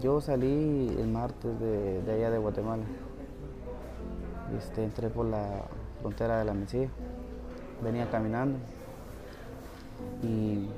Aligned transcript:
Yo 0.00 0.22
salí 0.22 0.88
el 0.98 1.06
martes 1.08 1.60
de, 1.60 2.02
allá 2.10 2.30
de 2.30 2.38
Guatemala. 2.38 2.84
Este, 4.56 4.82
entré 4.82 5.10
por 5.10 5.26
la 5.26 5.64
frontera 6.00 6.38
de 6.38 6.46
la 6.46 6.54
Mesilla. 6.54 6.88
Venía 7.82 8.10
caminando 8.10 8.58
y 10.22 10.68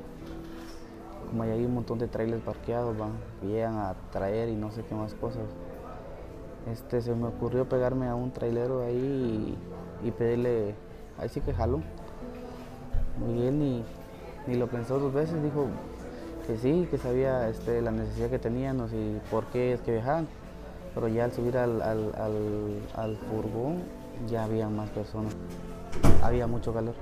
como 1.31 1.45
hay 1.45 1.65
un 1.65 1.75
montón 1.75 1.99
de 1.99 2.09
trailers 2.09 2.43
parqueados, 2.43 2.97
van, 2.99 3.13
llegan 3.43 3.77
a 3.77 3.95
traer 4.11 4.49
y 4.49 4.57
no 4.57 4.73
sé 4.73 4.83
qué 4.83 4.97
más 4.97 5.15
cosas. 5.15 5.45
Este, 6.71 7.01
se 7.01 7.15
me 7.15 7.29
ocurrió 7.29 7.69
pegarme 7.69 8.09
a 8.09 8.17
un 8.17 8.33
trailero 8.33 8.83
ahí 8.83 9.57
y, 10.03 10.11
pedirle, 10.11 10.75
ahí 11.19 11.29
sí 11.29 11.41
que 11.41 11.55
jaló. 11.55 11.83
Miguel 13.25 13.59
ni, 13.61 13.85
ni 14.49 14.57
lo 14.57 14.67
pensó 14.67 14.99
dos 14.99 15.13
veces, 15.13 15.41
dijo 15.41 15.67
que 16.47 16.59
sí, 16.59 16.87
que 16.91 16.99
sabía 16.99 17.49
este, 17.49 17.81
la 17.83 17.91
necesidad 17.91 18.31
que 18.31 18.39
teníamos 18.39 18.93
y 18.93 19.21
por 19.31 19.45
qué 19.47 19.73
es 19.73 19.81
que 19.81 19.93
viajaban. 19.93 20.29
Pero 20.95 21.09
ya 21.09 21.25
al 21.25 21.33
subir 21.33 21.57
al, 21.59 21.83
al 21.83 23.17
furgón 23.29 23.83
ya 24.29 24.45
había 24.45 24.69
más 24.69 24.89
personas, 24.91 25.35
había 26.23 26.47
mucho 26.47 26.73
calor. 26.73 26.95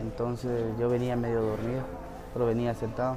Entonces 0.00 0.62
yo 0.78 0.88
venía 0.88 1.16
medio 1.16 1.40
dormido, 1.40 1.82
pero 2.32 2.46
venía 2.46 2.74
sentado. 2.74 3.16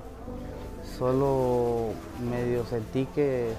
Solo 0.98 1.90
medio 2.30 2.66
sentí 2.66 3.06
que, 3.08 3.54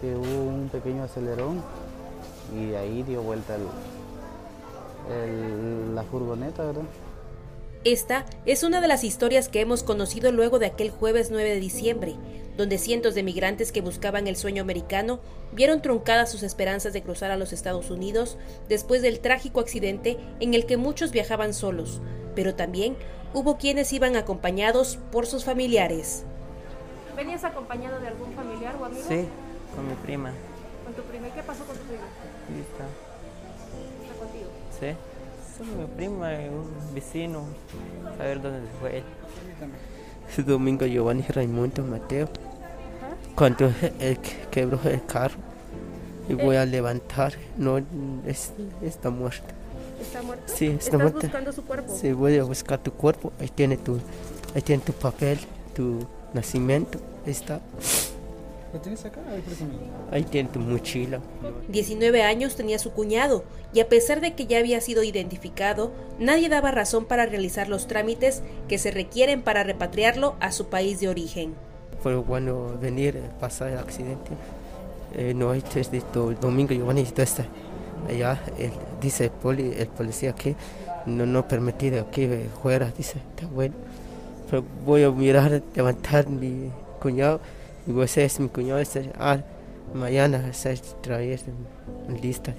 que 0.00 0.16
hubo 0.16 0.48
un 0.48 0.68
pequeño 0.68 1.04
acelerón 1.04 1.62
y 2.54 2.74
ahí 2.74 3.02
dio 3.02 3.22
vuelta 3.22 3.56
la 5.94 6.02
furgoneta, 6.04 6.64
¿verdad? 6.64 6.82
Esta 7.86 8.26
es 8.46 8.64
una 8.64 8.80
de 8.80 8.88
las 8.88 9.04
historias 9.04 9.48
que 9.48 9.60
hemos 9.60 9.84
conocido 9.84 10.32
luego 10.32 10.58
de 10.58 10.66
aquel 10.66 10.90
jueves 10.90 11.30
9 11.30 11.50
de 11.50 11.60
diciembre, 11.60 12.16
donde 12.56 12.78
cientos 12.78 13.14
de 13.14 13.22
migrantes 13.22 13.70
que 13.70 13.80
buscaban 13.80 14.26
el 14.26 14.34
sueño 14.34 14.60
americano 14.60 15.20
vieron 15.52 15.80
truncadas 15.82 16.28
sus 16.28 16.42
esperanzas 16.42 16.92
de 16.92 17.04
cruzar 17.04 17.30
a 17.30 17.36
los 17.36 17.52
Estados 17.52 17.90
Unidos 17.90 18.38
después 18.68 19.02
del 19.02 19.20
trágico 19.20 19.60
accidente 19.60 20.18
en 20.40 20.54
el 20.54 20.66
que 20.66 20.76
muchos 20.76 21.12
viajaban 21.12 21.54
solos, 21.54 22.00
pero 22.34 22.56
también 22.56 22.96
hubo 23.32 23.56
quienes 23.56 23.92
iban 23.92 24.16
acompañados 24.16 24.98
por 25.12 25.26
sus 25.26 25.44
familiares. 25.44 26.24
¿Venías 27.14 27.44
acompañado 27.44 28.00
de 28.00 28.08
algún 28.08 28.32
familiar 28.32 28.74
o 28.80 28.84
amigo? 28.84 29.04
Sí, 29.06 29.28
con 29.76 29.86
mi 29.86 29.94
prima. 30.02 30.32
¿Con 30.84 30.94
tu 30.94 31.02
prima? 31.02 31.28
¿Y 31.28 31.30
qué 31.30 31.42
pasó 31.44 31.64
con 31.64 31.76
tu 31.76 31.84
prima? 31.84 32.06
Sí, 32.48 32.62
está. 32.62 32.84
¿Está 34.02 34.18
contigo? 34.18 34.50
Sí 34.80 35.15
mi 35.64 35.86
prima, 35.96 36.30
un 36.30 36.94
vecino, 36.94 37.44
a 38.18 38.22
ver 38.22 38.40
dónde 38.40 38.60
se 38.60 38.78
fue 38.78 38.98
él. 38.98 39.04
Domingo 40.44 40.84
Giovanni 40.86 41.22
Raimundo 41.22 41.82
Mateo, 41.82 42.28
cuando 43.34 43.72
él 43.98 44.18
quebró 44.50 44.78
el 44.84 45.04
carro 45.06 45.36
y 46.28 46.34
voy 46.34 46.56
a 46.56 46.64
levantar, 46.66 47.32
no, 47.56 47.78
está 48.82 49.10
muerto. 49.10 49.44
¿Está 50.00 50.22
muerto? 50.22 50.44
Sí, 50.54 50.66
está 50.66 50.84
¿Estás 50.84 51.00
muerto. 51.00 51.20
buscando 51.20 51.52
su 51.52 51.64
cuerpo? 51.64 51.96
Sí, 51.96 52.12
voy 52.12 52.36
a 52.38 52.44
buscar 52.44 52.78
tu 52.78 52.92
cuerpo, 52.92 53.32
ahí 53.40 53.48
tiene 53.48 53.76
tu, 53.76 53.98
ahí 54.54 54.62
tiene 54.62 54.82
tu 54.82 54.92
papel, 54.92 55.38
tu 55.74 56.06
nacimiento, 56.34 56.98
está. 57.24 57.60
¿Lo 58.72 58.80
tienes 58.80 59.04
acá? 59.04 59.20
Ahí 60.10 60.24
tiene 60.24 60.48
tu 60.48 60.58
mochila. 60.58 61.20
19 61.68 62.22
años 62.22 62.56
tenía 62.56 62.78
su 62.78 62.92
cuñado 62.92 63.44
y 63.72 63.80
a 63.80 63.88
pesar 63.88 64.20
de 64.20 64.34
que 64.34 64.46
ya 64.46 64.58
había 64.58 64.80
sido 64.80 65.02
identificado, 65.02 65.92
nadie 66.18 66.48
daba 66.48 66.70
razón 66.70 67.04
para 67.04 67.26
realizar 67.26 67.68
los 67.68 67.86
trámites 67.86 68.42
que 68.68 68.78
se 68.78 68.90
requieren 68.90 69.42
para 69.42 69.62
repatriarlo 69.62 70.36
a 70.40 70.52
su 70.52 70.66
país 70.66 71.00
de 71.00 71.08
origen. 71.08 71.54
Fue 72.02 72.16
bueno 72.16 72.76
venir, 72.80 73.20
pasar 73.40 73.68
el 73.68 73.78
accidente. 73.78 74.30
Eh, 75.14 75.32
no 75.34 75.50
hay 75.50 75.62
desde 75.74 75.98
el 75.98 76.40
domingo 76.40 76.74
yo 76.74 76.92
necesito 76.92 77.22
estar 77.22 77.46
allá. 78.08 78.40
dice 79.00 79.24
el, 79.24 79.30
poli, 79.30 79.72
el 79.78 79.88
policía 79.88 80.34
que 80.34 80.56
no, 81.06 81.24
no 81.24 81.46
permitido 81.46 82.10
que 82.10 82.46
fuera. 82.62 82.92
Dice, 82.96 83.20
está 83.30 83.46
bueno. 83.46 83.74
Pero 84.50 84.64
voy 84.84 85.02
a 85.04 85.10
mirar, 85.10 85.62
levantar 85.74 86.28
mi 86.28 86.70
cuñado 87.00 87.40
y 87.86 87.92
vos 87.92 88.16
es 88.16 88.40
mi 88.40 88.48
cuñado, 88.48 88.80
dice, 88.80 89.12
ah, 89.18 89.38
mañana 89.94 90.52
se 90.52 90.76
traer 91.00 91.40
lista. 92.20 92.54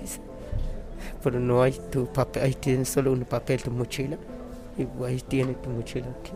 Pero 1.24 1.40
no 1.40 1.62
hay 1.62 1.74
tu 1.92 2.06
papel, 2.08 2.44
ahí 2.44 2.54
tienes 2.54 2.90
solo 2.90 3.12
un 3.12 3.26
papel, 3.26 3.62
tu 3.62 3.72
mochila. 3.72 4.18
Y 4.78 4.88
ahí 5.04 5.22
tiene 5.28 5.54
tu 5.56 5.70
mochila 5.70 6.08
aquí. 6.08 6.32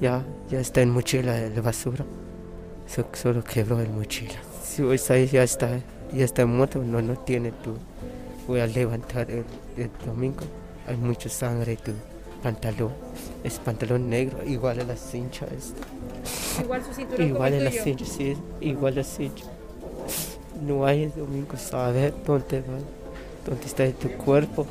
Ya, 0.00 0.24
ya 0.48 0.60
está 0.60 0.80
en 0.80 0.90
mochila 0.90 1.34
de 1.34 1.60
basura. 1.60 2.04
Solo, 3.12 3.44
quebró 3.44 3.80
el 3.80 3.90
mochila. 3.90 4.34
Si 4.64 4.82
vos 4.82 5.10
ahí 5.10 5.26
ya 5.26 5.42
está, 5.42 5.80
ya 6.12 6.24
está 6.24 6.46
muerto, 6.46 6.82
no, 6.82 7.02
no 7.02 7.16
tiene 7.18 7.52
tu. 7.52 7.74
Voy 8.46 8.60
a 8.60 8.66
levantar 8.66 9.30
el, 9.30 9.44
domingo. 10.06 10.42
Hay 10.86 10.96
mucha 10.96 11.28
sangre 11.28 11.72
en 11.72 11.78
tu 11.78 11.92
pantalón. 12.42 12.92
Es 13.44 13.58
pantalón 13.58 14.10
negro, 14.10 14.38
igual 14.46 14.80
a 14.80 14.84
la 14.84 14.96
cincha. 14.96 15.46
Esta. 15.46 16.62
Igual 16.62 16.84
su 16.84 16.92
cinturón 16.92 17.26
Igual 17.26 17.52
como 17.52 17.64
la 17.64 17.70
cincha, 17.70 18.04
sí, 18.04 18.36
igual 18.60 18.94
la 18.96 19.04
cincha. 19.04 19.44
No 20.60 20.84
hay 20.84 21.04
el 21.04 21.14
domingo 21.14 21.56
saber 21.56 22.12
dónde 22.26 22.60
va, 22.60 22.78
dónde 23.46 23.64
está 23.64 23.90
tu 23.92 24.10
cuerpo. 24.10 24.66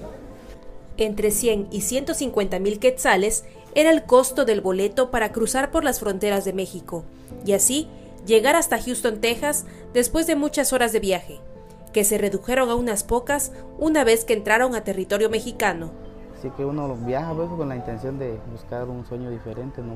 Entre 0.98 1.32
100 1.32 1.70
y 1.72 1.82
150 1.82 2.60
mil 2.60 2.80
quetzales 2.80 3.46
era 3.74 3.90
el 3.92 4.04
costo 4.04 4.46
del 4.46 4.62
boleto 4.62 5.12
para 5.12 5.32
cruzar 5.32 5.72
por 5.72 5.84
las 5.84 6.00
fronteras 6.00 6.46
de 6.46 6.54
México 6.54 7.06
y 7.46 7.54
así 7.54 7.88
llegar 8.26 8.56
hasta 8.56 8.82
Houston, 8.82 9.22
Texas, 9.22 9.66
después 9.94 10.28
de 10.28 10.36
muchas 10.36 10.74
horas 10.74 10.92
de 10.92 11.00
viaje, 11.00 11.40
que 11.94 12.04
se 12.04 12.18
redujeron 12.18 12.70
a 12.70 12.76
unas 12.76 13.04
pocas 13.04 13.52
una 13.78 14.04
vez 14.04 14.26
que 14.26 14.34
entraron 14.34 14.76
a 14.76 14.84
territorio 14.84 15.30
mexicano. 15.30 15.92
Así 16.40 16.50
que 16.52 16.64
uno 16.64 16.96
viaja 16.96 17.34
pues, 17.34 17.50
con 17.50 17.68
la 17.68 17.76
intención 17.76 18.18
de 18.18 18.40
buscar 18.50 18.88
un 18.88 19.06
sueño 19.06 19.30
diferente, 19.30 19.82
¿no? 19.82 19.96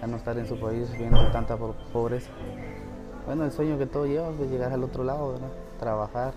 a 0.00 0.06
no 0.06 0.16
estar 0.16 0.38
en 0.38 0.46
su 0.46 0.58
país 0.58 0.88
viendo 0.96 1.20
tanta 1.32 1.56
pobreza. 1.56 2.30
Bueno, 3.26 3.44
el 3.44 3.50
sueño 3.50 3.76
que 3.76 3.86
todo 3.86 4.06
lleva 4.06 4.28
es 4.28 4.48
llegar 4.48 4.72
al 4.72 4.84
otro 4.84 5.02
lado, 5.02 5.34
trabajar 5.80 6.34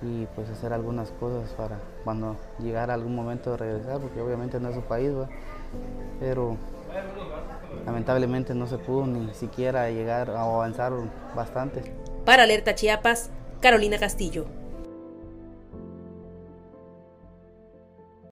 y 0.00 0.26
pues 0.34 0.48
hacer 0.48 0.72
algunas 0.72 1.10
cosas 1.10 1.50
para 1.54 1.78
cuando 2.04 2.36
llegara 2.60 2.94
algún 2.94 3.16
momento 3.16 3.56
regresar, 3.56 4.00
porque 4.00 4.20
obviamente 4.20 4.60
no 4.60 4.68
es 4.68 4.76
su 4.76 4.82
país, 4.82 5.10
pero 6.20 6.56
lamentablemente 7.84 8.54
no 8.54 8.68
se 8.68 8.78
pudo 8.78 9.06
ni 9.06 9.34
siquiera 9.34 9.90
llegar 9.90 10.30
a 10.30 10.42
avanzar 10.42 10.92
bastante. 11.34 11.92
Para 12.24 12.44
Alerta 12.44 12.76
Chiapas, 12.76 13.30
Carolina 13.60 13.98
Castillo. 13.98 14.61